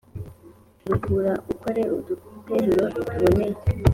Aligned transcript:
Curukura 0.81 1.31
ukore 1.53 1.81
uduteruro 1.97 2.85
tuboneye 2.95 3.57